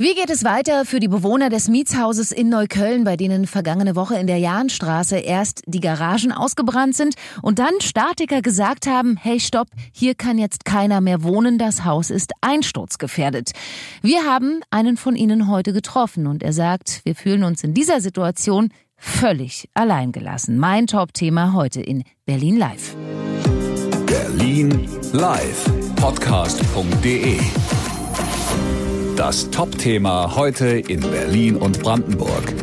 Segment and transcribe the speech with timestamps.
[0.00, 4.14] Wie geht es weiter für die Bewohner des Mietshauses in Neukölln, bei denen vergangene Woche
[4.14, 9.66] in der Jahnstraße erst die Garagen ausgebrannt sind und dann Statiker gesagt haben, hey stopp,
[9.90, 13.50] hier kann jetzt keiner mehr wohnen, das Haus ist einsturzgefährdet.
[14.00, 18.00] Wir haben einen von ihnen heute getroffen und er sagt, wir fühlen uns in dieser
[18.00, 20.58] Situation völlig alleingelassen.
[20.58, 22.94] Mein Top-Thema heute in Berlin Live.
[24.06, 25.64] Berlin Live
[25.96, 27.40] Podcast.de
[29.18, 32.54] das Top-Thema heute in Berlin und Brandenburg.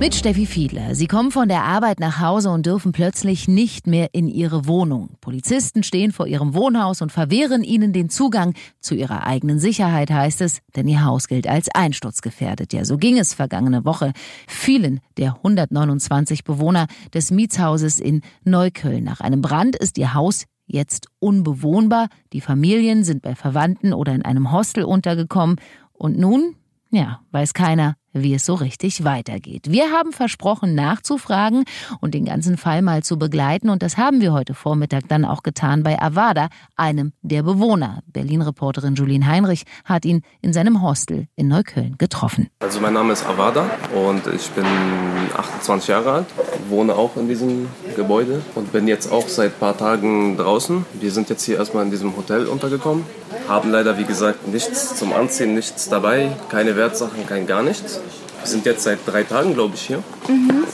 [0.00, 0.96] Mit Steffi Fiedler.
[0.96, 5.10] Sie kommen von der Arbeit nach Hause und dürfen plötzlich nicht mehr in ihre Wohnung.
[5.20, 10.40] Polizisten stehen vor ihrem Wohnhaus und verwehren ihnen den Zugang zu ihrer eigenen Sicherheit, heißt
[10.40, 12.72] es, denn ihr Haus gilt als einsturzgefährdet.
[12.72, 14.12] Ja, so ging es vergangene Woche
[14.48, 19.04] vielen der 129 Bewohner des Mietshauses in Neukölln.
[19.04, 22.08] Nach einem Brand ist ihr Haus jetzt unbewohnbar.
[22.32, 25.56] Die Familien sind bei Verwandten oder in einem Hostel untergekommen.
[25.92, 26.54] Und nun,
[26.90, 29.70] ja, weiß keiner, wie es so richtig weitergeht.
[29.70, 31.64] Wir haben versprochen, nachzufragen
[32.00, 33.68] und den ganzen Fall mal zu begleiten.
[33.68, 38.02] Und das haben wir heute Vormittag dann auch getan bei Avada, einem der Bewohner.
[38.06, 42.48] Berlin-Reporterin Julien Heinrich hat ihn in seinem Hostel in Neukölln getroffen.
[42.60, 44.64] Also mein Name ist Avada und ich bin
[45.36, 46.26] 28 Jahre alt,
[46.68, 50.84] wohne auch in diesem Gebäude und bin jetzt auch seit ein paar Tagen draußen.
[51.00, 53.04] Wir sind jetzt hier erstmal in diesem Hotel untergekommen,
[53.48, 57.97] haben leider wie gesagt nichts zum Anziehen, nichts dabei, keine Wertsachen, kein gar nichts.
[58.40, 60.02] Wir sind jetzt seit drei Tagen, glaube ich, hier.
[60.28, 60.64] Mhm.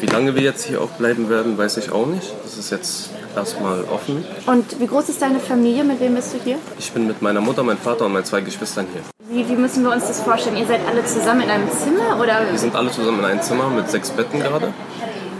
[0.00, 2.34] Wie lange wir jetzt hier auch bleiben werden, weiß ich auch nicht.
[2.42, 4.24] Das ist jetzt erstmal offen.
[4.46, 5.84] Und wie groß ist deine Familie?
[5.84, 6.58] Mit wem bist du hier?
[6.78, 9.02] Ich bin mit meiner Mutter, meinem Vater und meinen zwei Geschwistern hier.
[9.28, 10.56] Wie, wie müssen wir uns das vorstellen?
[10.56, 12.20] Ihr seid alle zusammen in einem Zimmer?
[12.20, 12.50] Oder?
[12.50, 14.72] Wir sind alle zusammen in einem Zimmer mit sechs Betten gerade.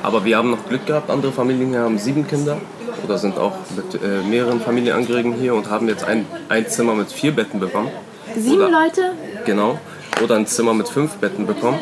[0.02, 1.10] Aber wir haben noch Glück gehabt.
[1.10, 2.58] Andere Familien hier haben sieben Kinder
[3.04, 7.10] oder sind auch mit äh, mehreren Familienangehörigen hier und haben jetzt ein, ein Zimmer mit
[7.10, 7.90] vier Betten bekommen.
[8.36, 9.12] Sieben oder, Leute?
[9.44, 9.78] Genau
[10.22, 11.78] oder ein Zimmer mit fünf Betten bekommen.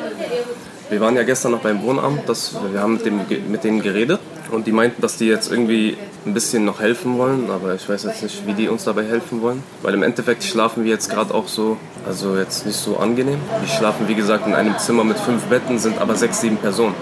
[0.88, 4.18] Wir waren ja gestern noch beim Wohnamt, das, wir haben mit, dem, mit denen geredet
[4.50, 8.04] und die meinten, dass die jetzt irgendwie ein bisschen noch helfen wollen, aber ich weiß
[8.04, 11.32] jetzt nicht, wie die uns dabei helfen wollen, weil im Endeffekt schlafen wir jetzt gerade
[11.32, 11.76] auch so,
[12.06, 13.38] also jetzt nicht so angenehm.
[13.60, 16.94] Wir schlafen wie gesagt in einem Zimmer mit fünf Betten, sind aber sechs, sieben Personen.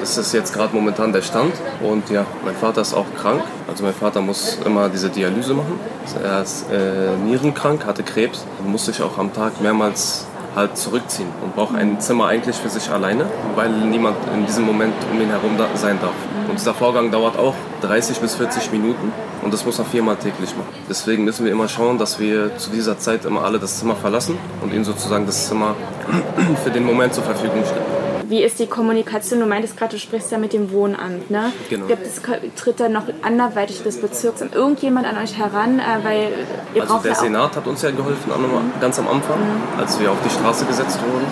[0.00, 1.52] Das ist jetzt gerade momentan der Stand.
[1.80, 3.42] Und ja, mein Vater ist auch krank.
[3.68, 5.78] Also mein Vater muss immer diese Dialyse machen.
[6.22, 8.44] Er ist äh, nierenkrank, hatte Krebs.
[8.58, 12.70] und muss sich auch am Tag mehrmals halt zurückziehen und braucht ein Zimmer eigentlich für
[12.70, 16.14] sich alleine, weil niemand in diesem Moment um ihn herum sein darf.
[16.48, 19.12] Und dieser Vorgang dauert auch 30 bis 40 Minuten
[19.42, 20.72] und das muss er viermal täglich machen.
[20.88, 24.38] Deswegen müssen wir immer schauen, dass wir zu dieser Zeit immer alle das Zimmer verlassen
[24.62, 25.76] und ihnen sozusagen das Zimmer
[26.64, 27.95] für den Moment zur Verfügung stellen.
[28.28, 29.40] Wie ist die Kommunikation?
[29.40, 31.30] Du meintest gerade, du sprichst ja mit dem Wohnamt.
[31.30, 31.52] Ne?
[31.70, 31.86] Genau.
[31.86, 32.20] Gibt es,
[32.56, 35.78] tritt da noch anderweitig des Bezirks irgendjemand an euch heran?
[35.78, 36.28] Äh, weil
[36.74, 38.80] ihr also der ja Senat hat uns ja geholfen mhm.
[38.80, 39.80] ganz am Anfang, mhm.
[39.80, 41.26] als wir auf die Straße gesetzt wurden.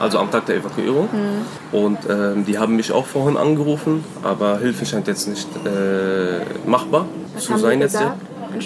[0.00, 1.08] Also am Tag der Evakuierung.
[1.12, 1.78] Mhm.
[1.78, 7.06] Und ähm, die haben mich auch vorhin angerufen, aber Hilfe scheint jetzt nicht äh, machbar
[7.34, 7.94] Was zu sein jetzt.
[7.94, 8.16] Ja.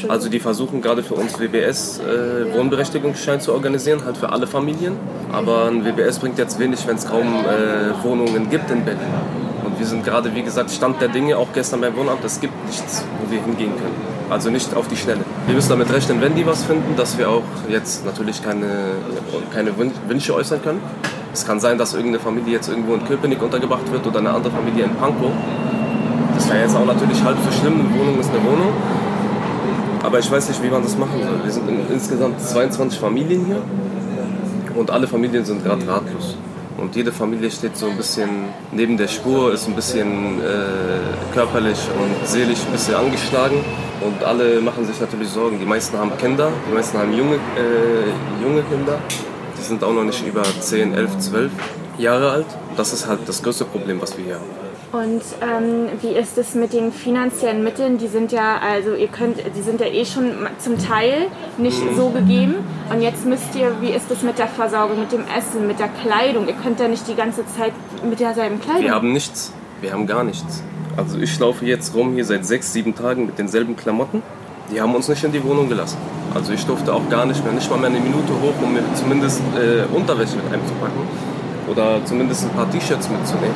[0.09, 4.97] Also die versuchen gerade für uns WBS äh, Wohnberechtigungsschein zu organisieren, halt für alle Familien.
[5.33, 9.01] Aber ein WBS bringt jetzt wenig, wenn es kaum äh, Wohnungen gibt in Berlin.
[9.65, 12.55] Und wir sind gerade, wie gesagt, Stand der Dinge, auch gestern beim Wohnamt, es gibt
[12.67, 14.17] nichts, wo wir hingehen können.
[14.29, 15.21] Also nicht auf die Schnelle.
[15.47, 18.67] Wir müssen damit rechnen, wenn die was finden, dass wir auch jetzt natürlich keine,
[19.53, 20.81] keine Wünsche äußern können.
[21.33, 24.53] Es kann sein, dass irgendeine Familie jetzt irgendwo in Köpenick untergebracht wird oder eine andere
[24.53, 25.31] Familie in Pankow.
[26.35, 27.81] Das wäre jetzt auch natürlich halb so schlimm.
[27.81, 28.73] Eine Wohnung ist eine Wohnung.
[30.07, 31.43] Aber ich weiß nicht, wie man das machen soll.
[31.43, 33.61] Wir sind in, insgesamt 22 Familien hier
[34.77, 36.37] und alle Familien sind gerade ratlos.
[36.79, 38.29] Und jede Familie steht so ein bisschen
[38.71, 43.57] neben der Spur, ist ein bisschen äh, körperlich und seelisch ein bisschen angeschlagen.
[44.01, 45.59] Und alle machen sich natürlich Sorgen.
[45.59, 49.01] Die meisten haben Kinder, die meisten haben junge, äh, junge Kinder.
[49.59, 51.51] Die sind auch noch nicht über 10, 11, 12
[51.99, 52.47] Jahre alt.
[52.77, 54.66] Das ist halt das größte Problem, was wir hier haben.
[54.97, 57.99] Und ähm, wie ist es mit den finanziellen Mitteln?
[57.99, 61.27] Die sind ja, also ihr könnt, die sind ja eh schon zum Teil
[61.59, 62.55] nicht so gegeben.
[62.91, 65.89] Und jetzt müsst ihr, wie ist es mit der Versorgung, mit dem Essen, mit der
[65.89, 66.49] Kleidung?
[66.49, 67.73] Ihr könnt ja nicht die ganze Zeit
[68.09, 68.85] mit derselben Kleidung.
[68.85, 69.53] Wir haben nichts.
[69.83, 70.63] Wir haben gar nichts.
[70.97, 74.23] Also ich laufe jetzt rum hier seit sechs, sieben Tagen mit denselben Klamotten.
[74.73, 75.99] Die haben uns nicht in die Wohnung gelassen.
[76.35, 78.83] Also ich durfte auch gar nicht mehr, nicht mal mehr eine Minute hoch, um mir
[78.95, 81.03] zumindest äh, Unterwäsche mit einzupacken.
[81.71, 83.55] Oder zumindest ein paar T-Shirts mitzunehmen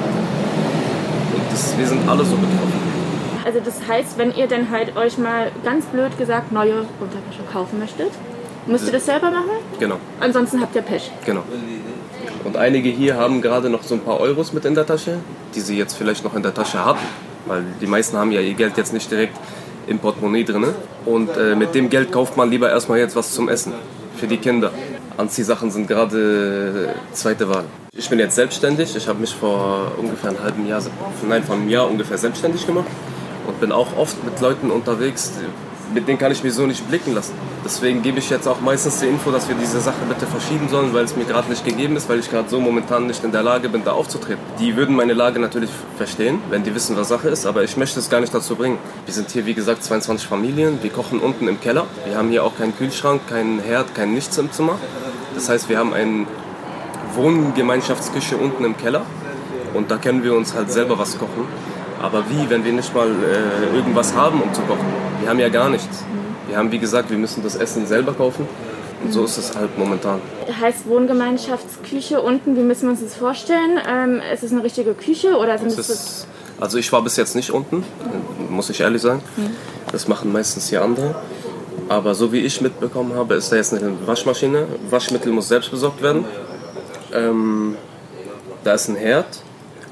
[1.50, 3.00] das, wir sind alle so betroffen.
[3.44, 7.79] Also das heißt, wenn ihr dann halt euch mal ganz blöd gesagt neue Unterwäsche kaufen
[7.79, 8.11] möchtet,
[8.67, 9.50] müsst ihr das selber machen?
[9.79, 9.97] Genau.
[10.20, 11.11] Ansonsten habt ihr Pech.
[11.25, 11.43] Genau.
[12.44, 15.19] Und einige hier haben gerade noch so ein paar Euros mit in der Tasche,
[15.55, 17.06] die sie jetzt vielleicht noch in der Tasche hatten.
[17.47, 19.37] Weil die meisten haben ja ihr Geld jetzt nicht direkt
[19.87, 20.67] im Portemonnaie drin.
[21.06, 23.73] Und äh, mit dem Geld kauft man lieber erstmal jetzt was zum Essen
[24.17, 24.70] für die Kinder.
[25.17, 27.65] Anziehsachen sind gerade zweite Wahl.
[27.97, 28.97] Ich bin jetzt selbstständig.
[28.97, 30.83] Ich habe mich vor ungefähr einem halben Jahr,
[31.29, 32.87] nein, vor einem Jahr ungefähr selbstständig gemacht
[33.47, 35.33] und bin auch oft mit Leuten unterwegs,
[35.92, 37.34] mit denen kann ich mich so nicht blicken lassen.
[37.64, 40.94] Deswegen gebe ich jetzt auch meistens die Info, dass wir diese Sache bitte verschieben sollen,
[40.94, 43.42] weil es mir gerade nicht gegeben ist, weil ich gerade so momentan nicht in der
[43.42, 44.42] Lage bin, da aufzutreten.
[44.58, 47.98] Die würden meine Lage natürlich verstehen, wenn die wissen, was Sache ist, aber ich möchte
[47.98, 48.78] es gar nicht dazu bringen.
[49.04, 50.82] Wir sind hier, wie gesagt, 22 Familien.
[50.82, 51.87] Wir kochen unten im Keller.
[52.06, 54.78] Wir haben hier auch keinen Kühlschrank, keinen Herd, kein Nichts im Zimmer.
[55.34, 56.26] Das heißt, wir haben eine
[57.14, 59.02] Wohngemeinschaftsküche unten im Keller
[59.75, 61.46] und da können wir uns halt selber was kochen.
[62.00, 64.87] Aber wie, wenn wir nicht mal äh, irgendwas haben, um zu kochen?
[65.20, 66.02] Wir haben ja gar nichts.
[66.49, 68.49] Wir haben, wie gesagt, wir müssen das Essen selber kaufen.
[69.05, 70.20] Und so ist es halt momentan.
[70.61, 73.79] Heißt Wohngemeinschaftsküche unten, wie müssen wir uns das vorstellen?
[73.87, 76.26] Ähm, ist es eine richtige Küche oder sind es ist,
[76.58, 77.85] Also ich war bis jetzt nicht unten,
[78.49, 79.23] muss ich ehrlich sagen.
[79.93, 81.14] Das machen meistens hier andere.
[81.88, 84.67] Aber so wie ich mitbekommen habe, ist da jetzt eine Waschmaschine.
[84.88, 86.25] Waschmittel muss selbst besorgt werden.
[87.12, 87.76] Ähm,
[88.64, 89.26] da ist ein Herd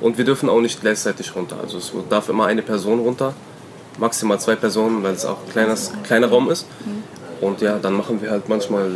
[0.00, 1.56] und wir dürfen auch nicht gleichzeitig runter.
[1.62, 3.34] Also es darf immer eine Person runter,
[3.98, 6.66] maximal zwei Personen, weil es auch ein kleines, kleiner Raum ist.
[7.40, 8.90] Und ja, dann machen wir halt manchmal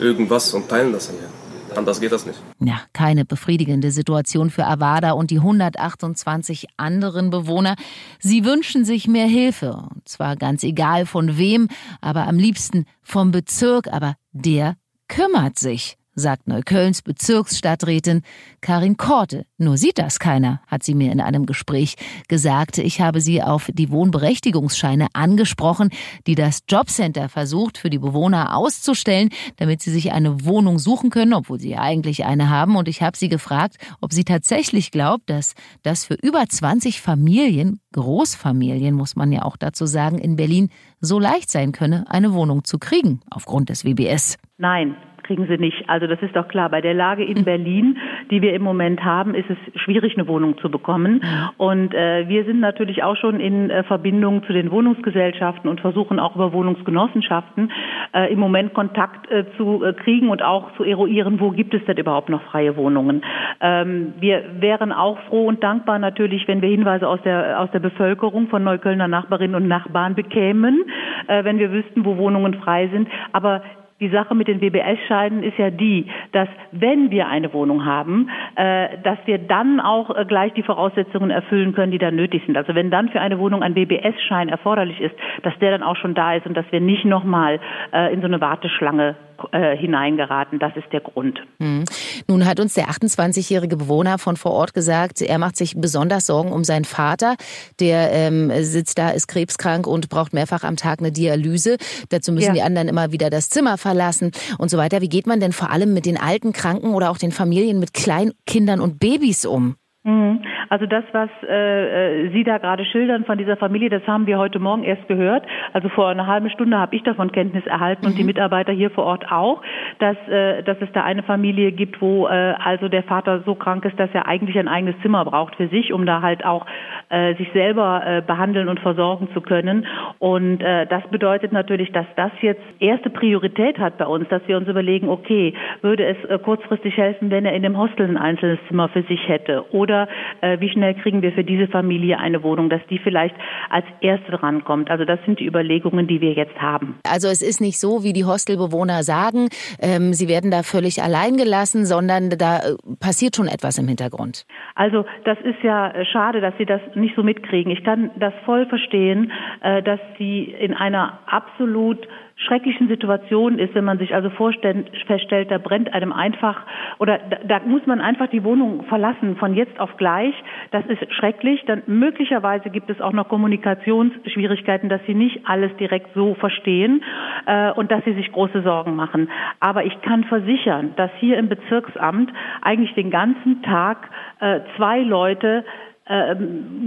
[0.00, 1.28] irgendwas und teilen das ja.
[1.76, 2.40] Anders geht das nicht.
[2.58, 7.76] Ja, keine befriedigende Situation für Avada und die 128 anderen Bewohner.
[8.18, 9.72] Sie wünschen sich mehr Hilfe.
[9.72, 11.68] Und zwar ganz egal von wem,
[12.00, 13.88] aber am liebsten vom Bezirk.
[13.88, 14.76] Aber der
[15.08, 18.22] kümmert sich sagt Neuköllns Bezirksstadträtin
[18.60, 19.46] Karin Korte.
[19.58, 21.94] Nur sieht das keiner, hat sie mir in einem Gespräch
[22.26, 22.78] gesagt.
[22.78, 25.90] Ich habe sie auf die Wohnberechtigungsscheine angesprochen,
[26.26, 29.28] die das Jobcenter versucht, für die Bewohner auszustellen,
[29.58, 32.76] damit sie sich eine Wohnung suchen können, obwohl sie eigentlich eine haben.
[32.76, 37.80] Und ich habe sie gefragt, ob sie tatsächlich glaubt, dass das für über 20 Familien,
[37.92, 40.70] Großfamilien muss man ja auch dazu sagen, in Berlin
[41.00, 44.38] so leicht sein könne, eine Wohnung zu kriegen, aufgrund des WBS.
[44.58, 44.96] Nein,
[45.26, 45.88] kriegen sie nicht.
[45.88, 46.70] Also das ist doch klar.
[46.70, 47.98] Bei der Lage in Berlin,
[48.30, 51.22] die wir im Moment haben, ist es schwierig, eine Wohnung zu bekommen.
[51.56, 56.18] Und äh, wir sind natürlich auch schon in äh, Verbindung zu den Wohnungsgesellschaften und versuchen
[56.18, 57.72] auch über Wohnungsgenossenschaften
[58.14, 61.84] äh, im Moment Kontakt äh, zu äh, kriegen und auch zu eruieren, wo gibt es
[61.84, 63.22] denn überhaupt noch freie Wohnungen.
[63.60, 67.80] Ähm, wir wären auch froh und dankbar natürlich, wenn wir Hinweise aus der, aus der
[67.80, 70.84] Bevölkerung von Neuköllner Nachbarinnen und Nachbarn bekämen,
[71.26, 73.08] äh, wenn wir wüssten, wo Wohnungen frei sind.
[73.32, 73.62] Aber
[74.00, 78.98] die Sache mit den WBS-Scheinen ist ja die, dass wenn wir eine Wohnung haben, äh,
[79.02, 82.58] dass wir dann auch äh, gleich die Voraussetzungen erfüllen können, die da nötig sind.
[82.58, 86.14] Also wenn dann für eine Wohnung ein WBS-Schein erforderlich ist, dass der dann auch schon
[86.14, 87.58] da ist und dass wir nicht nochmal
[87.92, 89.16] äh, in so eine Warteschlange
[89.52, 90.58] äh, hineingeraten.
[90.58, 91.40] Das ist der Grund.
[91.60, 91.84] Hm.
[92.28, 96.52] Nun hat uns der 28-jährige Bewohner von vor Ort gesagt, er macht sich besonders Sorgen
[96.52, 97.36] um seinen Vater.
[97.80, 101.76] Der ähm, sitzt da, ist krebskrank und braucht mehrfach am Tag eine Dialyse.
[102.08, 102.54] Dazu müssen ja.
[102.54, 105.00] die anderen immer wieder das Zimmer verlassen und so weiter.
[105.00, 107.94] Wie geht man denn vor allem mit den alten Kranken oder auch den Familien mit
[107.94, 109.76] Kleinkindern und Babys um?
[110.06, 110.42] Mhm.
[110.68, 114.38] Also das, was äh, äh, Sie da gerade schildern von dieser Familie, das haben wir
[114.38, 115.44] heute Morgen erst gehört.
[115.72, 118.10] Also vor einer halben Stunde habe ich davon Kenntnis erhalten mhm.
[118.10, 118.28] und die mhm.
[118.28, 119.62] Mitarbeiter hier vor Ort auch,
[119.98, 123.84] dass, äh, dass es da eine Familie gibt, wo äh, also der Vater so krank
[123.84, 126.66] ist, dass er eigentlich ein eigenes Zimmer braucht für sich, um da halt auch
[127.08, 129.86] äh, sich selber äh, behandeln und versorgen zu können.
[130.20, 134.56] Und äh, das bedeutet natürlich, dass das jetzt erste Priorität hat bei uns, dass wir
[134.56, 138.60] uns überlegen, okay, würde es äh, kurzfristig helfen, wenn er in dem Hostel ein einzelnes
[138.68, 140.08] Zimmer für sich hätte oder oder
[140.40, 143.34] äh, wie schnell kriegen wir für diese Familie eine Wohnung, dass die vielleicht
[143.70, 144.90] als erste drankommt.
[144.90, 146.98] Also das sind die Überlegungen, die wir jetzt haben.
[147.08, 149.48] Also es ist nicht so, wie die Hostelbewohner sagen,
[149.80, 152.60] ähm, sie werden da völlig allein gelassen, sondern da äh,
[153.00, 154.46] passiert schon etwas im Hintergrund.
[154.74, 157.72] Also das ist ja äh, schade, dass sie das nicht so mitkriegen.
[157.72, 163.84] Ich kann das voll verstehen, äh, dass sie in einer absolut schrecklichen Situation ist, wenn
[163.84, 166.60] man sich also feststellt, da brennt einem einfach
[166.98, 170.34] oder da, da, muss man einfach die Wohnung verlassen von jetzt auf gleich.
[170.70, 171.64] Das ist schrecklich.
[171.66, 177.02] Dann möglicherweise gibt es auch noch Kommunikationsschwierigkeiten, dass sie nicht alles direkt so verstehen
[177.46, 179.30] äh, und dass sie sich große Sorgen machen.
[179.60, 185.64] Aber ich kann versichern, dass hier im Bezirksamt eigentlich den ganzen Tag äh, zwei Leute
[186.04, 186.36] äh,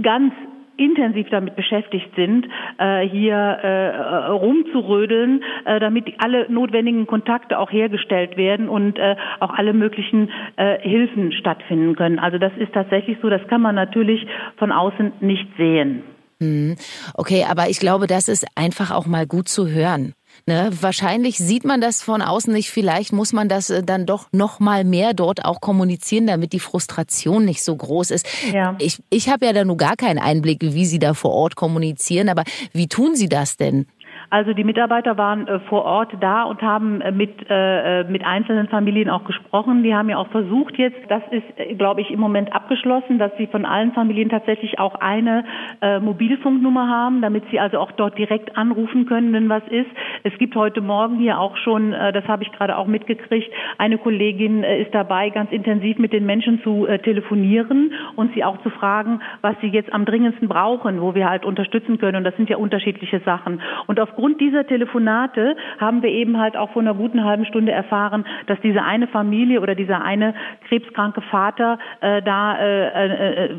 [0.02, 0.32] ganz
[0.80, 2.46] intensiv damit beschäftigt sind,
[2.78, 9.50] äh, hier äh, rumzurödeln, äh, damit alle notwendigen Kontakte auch hergestellt werden und äh, auch
[9.50, 12.18] alle möglichen äh, Hilfen stattfinden können.
[12.18, 16.02] Also das ist tatsächlich so, das kann man natürlich von außen nicht sehen.
[16.40, 16.76] Hm.
[17.14, 20.14] Okay, aber ich glaube, das ist einfach auch mal gut zu hören.
[20.46, 20.70] Ne?
[20.80, 22.70] Wahrscheinlich sieht man das von außen nicht.
[22.70, 26.60] Vielleicht muss man das äh, dann doch noch mal mehr dort auch kommunizieren, damit die
[26.60, 28.26] Frustration nicht so groß ist.
[28.52, 28.76] Ja.
[28.78, 32.28] Ich, ich habe ja da nur gar keinen Einblick, wie Sie da vor Ort kommunizieren.
[32.28, 33.86] Aber wie tun Sie das denn?
[34.30, 38.68] Also die Mitarbeiter waren äh, vor Ort da und haben äh, mit, äh, mit einzelnen
[38.68, 39.82] Familien auch gesprochen.
[39.82, 43.48] Die haben ja auch versucht jetzt, das ist, glaube ich, im Moment abgeschlossen, dass sie
[43.48, 45.44] von allen Familien tatsächlich auch eine
[45.82, 49.90] äh, Mobilfunknummer haben, damit sie also auch dort direkt anrufen können, wenn was ist.
[50.22, 53.98] Es gibt heute Morgen hier auch schon, äh, das habe ich gerade auch mitgekriegt, eine
[53.98, 58.62] Kollegin äh, ist dabei, ganz intensiv mit den Menschen zu äh, telefonieren und sie auch
[58.62, 62.18] zu fragen, was sie jetzt am dringendsten brauchen, wo wir halt unterstützen können.
[62.18, 63.60] Und das sind ja unterschiedliche Sachen.
[63.88, 67.72] Und auf aufgrund dieser Telefonate haben wir eben halt auch vor einer guten halben Stunde
[67.72, 70.34] erfahren, dass diese eine Familie oder dieser eine
[70.68, 73.50] krebskranke Vater äh, da äh, äh,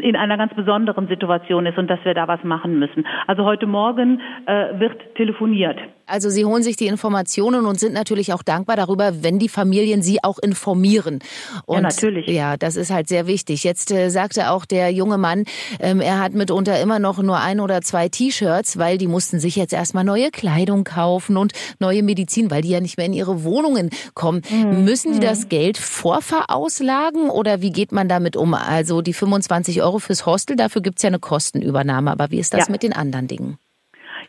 [0.00, 3.06] in einer ganz besonderen Situation ist und dass wir da was machen müssen.
[3.26, 5.78] Also heute Morgen äh, wird telefoniert.
[6.06, 10.02] Also Sie holen sich die Informationen und sind natürlich auch dankbar darüber, wenn die Familien
[10.02, 11.18] Sie auch informieren.
[11.64, 12.26] Und ja, natürlich.
[12.28, 13.64] Ja, das ist halt sehr wichtig.
[13.64, 15.44] Jetzt äh, sagte auch der junge Mann,
[15.80, 19.56] ähm, er hat mitunter immer noch nur ein oder zwei T-Shirts, weil die mussten sich
[19.56, 23.42] jetzt erstmal neue Kleidung kaufen und neue Medizin, weil die ja nicht mehr in ihre
[23.42, 24.42] Wohnungen kommen.
[24.48, 24.84] Mhm.
[24.84, 25.48] Müssen die das mhm.
[25.48, 28.54] Geld vorverauslagen oder wie geht man damit um?
[28.54, 32.12] Also die 25 Euro fürs Hostel, dafür gibt's ja eine Kostenübernahme.
[32.12, 32.72] Aber wie ist das ja.
[32.72, 33.58] mit den anderen Dingen?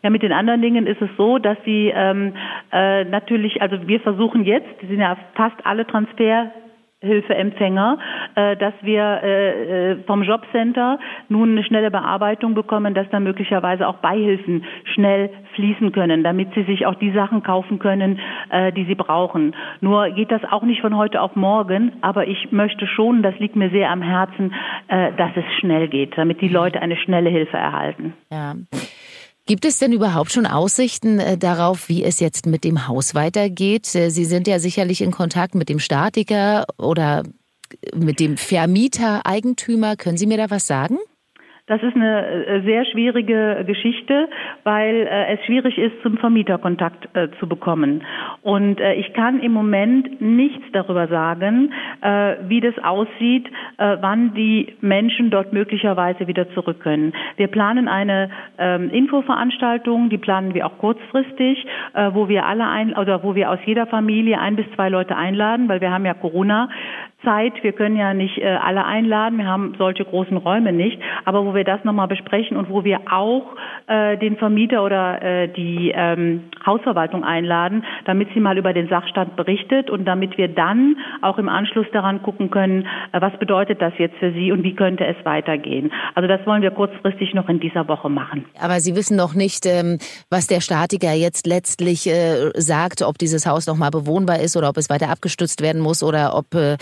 [0.03, 2.33] Ja, mit den anderen Dingen ist es so, dass sie ähm,
[2.71, 6.51] äh, natürlich, also wir versuchen jetzt, die sind ja fast alle Transfer
[6.99, 7.99] Hilfeempfänger,
[8.33, 10.97] äh, dass wir äh, äh, vom Jobcenter
[11.29, 14.63] nun eine schnelle Bearbeitung bekommen, dass da möglicherweise auch Beihilfen
[14.95, 18.19] schnell fließen können, damit sie sich auch die Sachen kaufen können,
[18.75, 19.55] die sie brauchen.
[19.81, 23.55] Nur geht das auch nicht von heute auf morgen, aber ich möchte schon, das liegt
[23.55, 24.53] mir sehr am Herzen,
[24.87, 28.13] dass es schnell geht, damit die Leute eine schnelle Hilfe erhalten.
[28.31, 28.53] Ja.
[29.47, 33.95] Gibt es denn überhaupt schon Aussichten äh, darauf, wie es jetzt mit dem Haus weitergeht?
[33.95, 37.23] Äh, Sie sind ja sicherlich in Kontakt mit dem Statiker oder
[37.95, 39.95] mit dem Vermieter, Eigentümer.
[39.95, 40.97] Können Sie mir da was sagen?
[41.67, 44.29] Das ist eine äh, sehr schwierige Geschichte,
[44.63, 48.03] weil äh, es schwierig ist, zum Vermieter Kontakt äh, zu bekommen.
[48.41, 51.73] Und ich kann im Moment nichts darüber sagen,
[52.47, 53.45] wie das aussieht,
[53.77, 57.13] wann die Menschen dort möglicherweise wieder zurück können.
[57.35, 61.65] Wir planen eine ähm, Infoveranstaltung, die planen wir auch kurzfristig,
[62.11, 65.67] wo wir alle ein oder wo wir aus jeder Familie ein bis zwei Leute einladen,
[65.67, 66.69] weil wir haben ja Corona.
[67.27, 67.61] Zeit.
[67.61, 69.37] Wir können ja nicht äh, alle einladen.
[69.37, 70.97] Wir haben solche großen Räume nicht.
[71.25, 73.43] Aber wo wir das nochmal besprechen und wo wir auch
[73.87, 79.35] äh, den Vermieter oder äh, die ähm, Hausverwaltung einladen, damit sie mal über den Sachstand
[79.35, 83.93] berichtet und damit wir dann auch im Anschluss daran gucken können, äh, was bedeutet das
[83.97, 85.91] jetzt für Sie und wie könnte es weitergehen.
[86.15, 88.45] Also das wollen wir kurzfristig noch in dieser Woche machen.
[88.59, 89.97] Aber Sie wissen noch nicht, ähm,
[90.29, 94.77] was der Statiker jetzt letztlich äh, sagt, ob dieses Haus nochmal bewohnbar ist oder ob
[94.77, 96.77] es weiter abgestützt werden muss oder ob äh,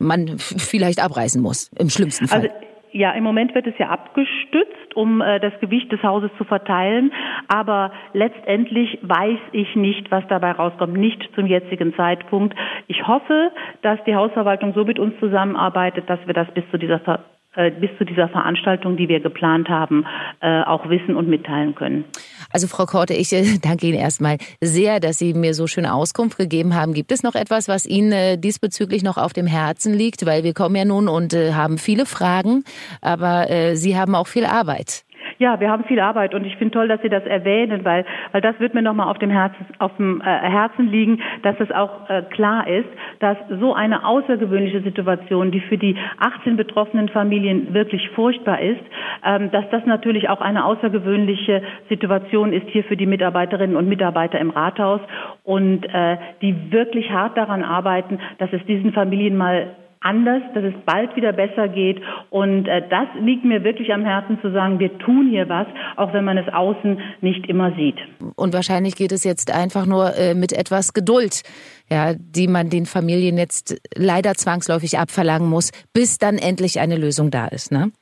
[0.00, 2.40] man vielleicht abreißen muss, im schlimmsten Fall.
[2.40, 2.54] Also
[2.92, 7.12] ja, im Moment wird es ja abgestützt, um äh, das Gewicht des Hauses zu verteilen.
[7.46, 12.56] Aber letztendlich weiß ich nicht, was dabei rauskommt, nicht zum jetzigen Zeitpunkt.
[12.88, 13.52] Ich hoffe,
[13.82, 17.90] dass die Hausverwaltung so mit uns zusammenarbeitet, dass wir das bis zu dieser Ver bis
[17.98, 20.06] zu dieser Veranstaltung, die wir geplant haben,
[20.40, 22.04] äh, auch wissen und mitteilen können.
[22.52, 26.38] Also Frau Korte, ich äh, danke Ihnen erstmal sehr, dass Sie mir so schön Auskunft
[26.38, 26.94] gegeben haben.
[26.94, 30.26] Gibt es noch etwas, was Ihnen diesbezüglich noch auf dem Herzen liegt?
[30.26, 32.64] Weil wir kommen ja nun und haben viele Fragen,
[33.00, 35.04] aber Sie haben auch viel Arbeit.
[35.40, 38.42] Ja, wir haben viel Arbeit und ich finde toll, dass Sie das erwähnen, weil, weil
[38.42, 42.10] das wird mir nochmal auf dem Herzen, auf dem äh, Herzen liegen, dass es auch
[42.10, 48.10] äh, klar ist, dass so eine außergewöhnliche Situation, die für die 18 betroffenen Familien wirklich
[48.10, 48.82] furchtbar ist,
[49.24, 54.38] ähm, dass das natürlich auch eine außergewöhnliche Situation ist hier für die Mitarbeiterinnen und Mitarbeiter
[54.38, 55.00] im Rathaus
[55.44, 60.74] und äh, die wirklich hart daran arbeiten, dass es diesen Familien mal anders, dass es
[60.86, 62.00] bald wieder besser geht.
[62.30, 65.66] Und äh, das liegt mir wirklich am Herzen zu sagen, wir tun hier was,
[65.96, 67.96] auch wenn man es außen nicht immer sieht.
[68.36, 71.42] Und wahrscheinlich geht es jetzt einfach nur äh, mit etwas Geduld,
[71.90, 77.30] ja, die man den Familien jetzt leider zwangsläufig abverlangen muss, bis dann endlich eine Lösung
[77.30, 77.70] da ist.
[77.70, 77.92] Ne?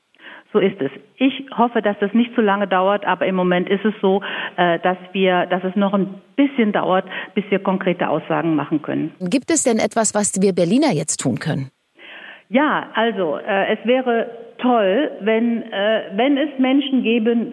[0.52, 0.90] So ist es.
[1.16, 4.22] Ich hoffe, dass das nicht zu lange dauert, aber im Moment ist es so,
[4.56, 9.12] äh, dass wir, dass es noch ein bisschen dauert, bis wir konkrete Aussagen machen können.
[9.20, 11.70] Gibt es denn etwas, was wir Berliner jetzt tun können?
[12.48, 17.52] Ja, also äh, es wäre toll, wenn, äh, wenn es Menschen geben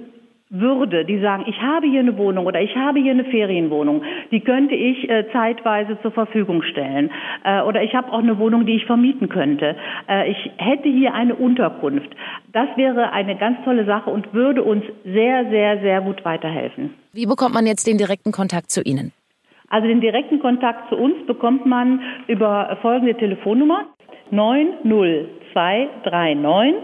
[0.50, 4.42] würde, die sagen, ich habe hier eine Wohnung oder ich habe hier eine Ferienwohnung, die
[4.42, 7.12] könnte ich äh, zeitweise zur Verfügung stellen.
[7.44, 9.76] Äh, oder ich habe auch eine Wohnung, die ich vermieten könnte.
[10.08, 12.10] Äh, ich hätte hier eine Unterkunft.
[12.54, 16.94] Das wäre eine ganz tolle Sache und würde uns sehr, sehr, sehr gut weiterhelfen.
[17.12, 19.12] Wie bekommt man jetzt den direkten Kontakt zu Ihnen?
[19.70, 23.86] Also den direkten Kontakt zu uns bekommt man über folgende Telefonnummer
[24.32, 26.76] 90239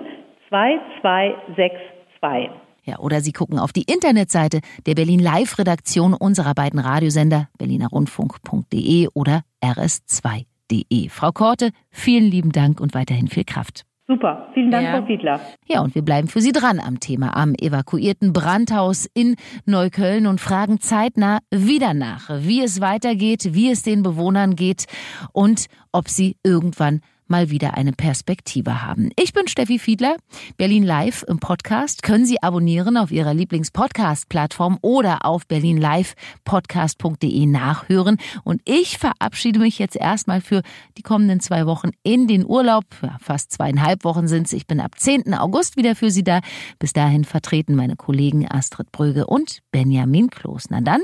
[0.50, 2.50] 2262.
[2.84, 9.08] Ja, oder Sie gucken auf die Internetseite der Berlin Live Redaktion unserer beiden Radiosender berlinerrundfunk.de
[9.14, 11.10] oder rs2.de.
[11.10, 13.86] Frau Korte, vielen lieben Dank und weiterhin viel Kraft.
[14.08, 14.98] Super, vielen Dank, Ja.
[14.98, 15.40] Frau Fiedler.
[15.68, 20.42] Ja, und wir bleiben für Sie dran am Thema am evakuierten Brandhaus in Neukölln und
[20.42, 24.86] fragen zeitnah wieder nach, wie es weitergeht, wie es den Bewohnern geht
[25.32, 27.00] und ob sie irgendwann
[27.32, 29.10] mal wieder eine Perspektive haben.
[29.18, 30.18] Ich bin Steffi Fiedler,
[30.58, 32.04] Berlin Live im Podcast.
[32.04, 38.18] Können Sie abonnieren auf Ihrer Lieblings-Podcast-Plattform oder auf berlinlivepodcast.de nachhören.
[38.44, 40.62] Und ich verabschiede mich jetzt erstmal für
[40.98, 42.86] die kommenden zwei Wochen in den Urlaub.
[43.02, 44.54] Ja, fast zweieinhalb Wochen sind es.
[44.54, 45.34] Ich bin ab 10.
[45.34, 46.42] August wieder für Sie da.
[46.78, 50.66] Bis dahin vertreten meine Kollegen Astrid Bröge und Benjamin Kloß.
[50.70, 51.02] Na dann,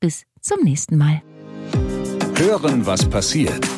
[0.00, 1.22] bis zum nächsten Mal.
[2.36, 3.77] Hören, was passiert.